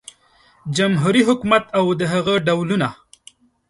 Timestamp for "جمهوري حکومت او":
0.77-1.85